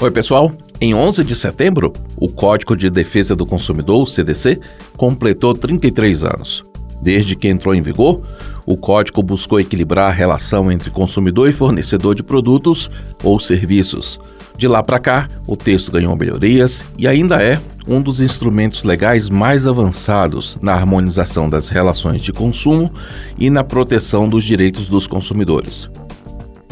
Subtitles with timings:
[0.00, 0.52] Oi, pessoal.
[0.80, 4.60] Em 11 de setembro, o Código de Defesa do Consumidor, o CDC,
[4.96, 6.62] completou 33 anos.
[7.02, 8.22] Desde que entrou em vigor,
[8.64, 12.88] o código buscou equilibrar a relação entre consumidor e fornecedor de produtos
[13.24, 14.20] ou serviços.
[14.56, 19.28] De lá para cá, o texto ganhou melhorias e ainda é um dos instrumentos legais
[19.28, 22.92] mais avançados na harmonização das relações de consumo
[23.36, 25.90] e na proteção dos direitos dos consumidores.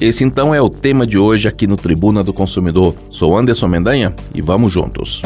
[0.00, 2.94] Esse então é o tema de hoje aqui no Tribuna do Consumidor.
[3.10, 5.22] Sou Anderson Mendanha e vamos juntos.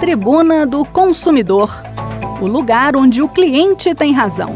[0.00, 1.70] Tribuna do Consumidor
[2.40, 4.54] o lugar onde o cliente tem razão.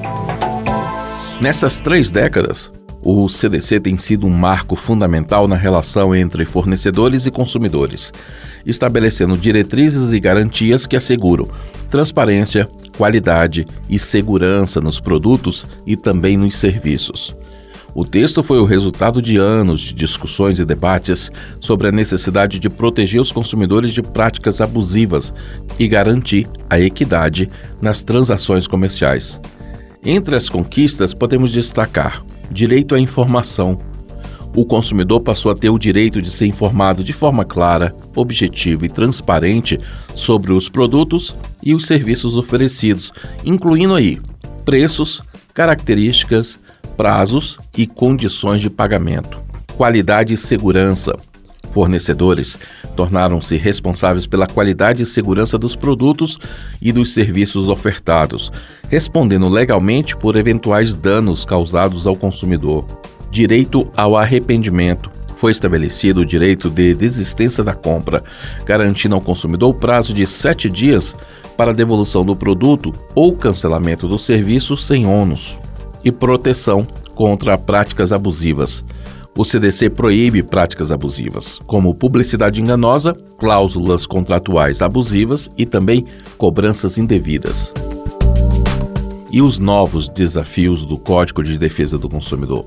[1.40, 7.30] Nessas três décadas, o CDC tem sido um marco fundamental na relação entre fornecedores e
[7.30, 8.12] consumidores,
[8.66, 11.48] estabelecendo diretrizes e garantias que asseguram
[11.88, 17.34] transparência, qualidade e segurança nos produtos e também nos serviços.
[17.94, 22.68] O texto foi o resultado de anos de discussões e debates sobre a necessidade de
[22.68, 25.32] proteger os consumidores de práticas abusivas
[25.78, 27.48] e garantir a equidade
[27.80, 29.40] nas transações comerciais.
[30.04, 33.78] Entre as conquistas, podemos destacar direito à informação.
[34.54, 38.88] O consumidor passou a ter o direito de ser informado de forma clara, objetiva e
[38.88, 39.78] transparente
[40.14, 43.12] sobre os produtos e os serviços oferecidos,
[43.44, 44.20] incluindo aí
[44.64, 45.20] preços,
[45.52, 46.58] características,
[46.98, 49.40] prazos e condições de pagamento.
[49.76, 51.16] Qualidade e segurança.
[51.70, 52.58] Fornecedores
[52.96, 56.40] tornaram-se responsáveis pela qualidade e segurança dos produtos
[56.82, 58.50] e dos serviços ofertados,
[58.90, 62.84] respondendo legalmente por eventuais danos causados ao consumidor.
[63.30, 65.08] Direito ao arrependimento.
[65.36, 68.24] Foi estabelecido o direito de desistência da compra,
[68.64, 71.14] garantindo ao consumidor o prazo de sete dias
[71.56, 75.56] para devolução do produto ou cancelamento do serviço sem ônus
[76.04, 78.84] e proteção contra práticas abusivas.
[79.36, 87.72] O CDC proíbe práticas abusivas, como publicidade enganosa, cláusulas contratuais abusivas e também cobranças indevidas.
[89.30, 92.66] E os novos desafios do Código de Defesa do Consumidor?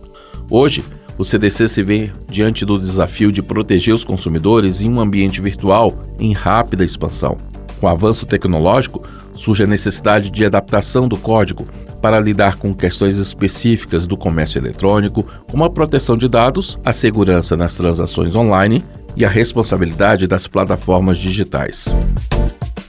[0.49, 0.83] Hoje,
[1.17, 5.93] o CDC se vê diante do desafio de proteger os consumidores em um ambiente virtual
[6.19, 7.35] em rápida expansão.
[7.81, 9.01] Com o avanço tecnológico,
[9.33, 11.65] surge a necessidade de adaptação do código
[11.99, 17.57] para lidar com questões específicas do comércio eletrônico, como a proteção de dados, a segurança
[17.57, 18.83] nas transações online
[19.17, 21.87] e a responsabilidade das plataformas digitais.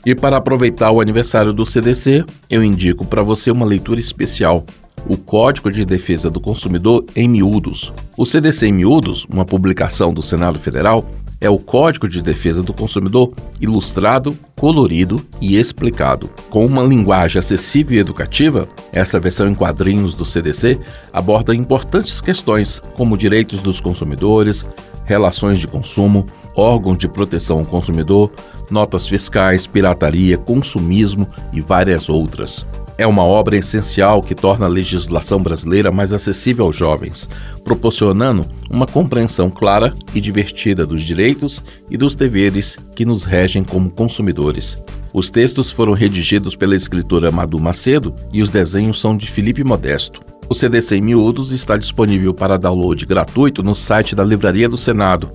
[0.04, 4.62] E para aproveitar o aniversário do CDC, eu indico para você uma leitura especial
[5.06, 7.92] o Código de Defesa do Consumidor em Miúdos.
[8.16, 11.04] O CDC em Miúdos, uma publicação do Senado Federal,
[11.42, 16.30] é o Código de Defesa do Consumidor ilustrado, colorido e explicado.
[16.48, 20.78] Com uma linguagem acessível e educativa, essa versão em quadrinhos do CDC
[21.12, 24.64] aborda importantes questões como direitos dos consumidores,
[25.04, 28.30] relações de consumo, órgãos de proteção ao consumidor,
[28.70, 32.64] notas fiscais, pirataria, consumismo e várias outras.
[32.98, 37.28] É uma obra essencial que torna a legislação brasileira mais acessível aos jovens,
[37.64, 43.90] proporcionando uma compreensão clara e divertida dos direitos e dos deveres que nos regem como
[43.90, 44.82] consumidores.
[45.12, 50.20] Os textos foram redigidos pela escritora Madu Macedo e os desenhos são de Felipe Modesto.
[50.48, 55.32] O CDC em miúdos está disponível para download gratuito no site da Livraria do Senado,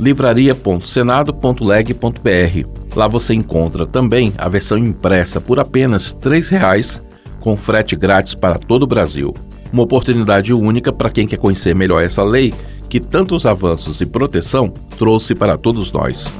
[0.00, 2.96] livraria.senado.leg.br.
[2.96, 7.02] Lá você encontra também a versão impressa por apenas R$ 3,00
[7.38, 9.34] com frete grátis para todo o Brasil.
[9.72, 12.52] Uma oportunidade única para quem quer conhecer melhor essa lei
[12.88, 16.32] que tantos avanços e proteção trouxe para todos nós.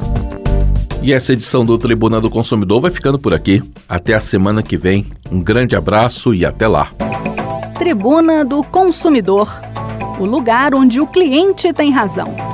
[1.03, 3.63] E essa edição do Tribuna do Consumidor vai ficando por aqui.
[3.89, 5.07] Até a semana que vem.
[5.31, 6.91] Um grande abraço e até lá.
[7.79, 9.49] Tribuna do Consumidor
[10.21, 12.50] o lugar onde o cliente tem razão.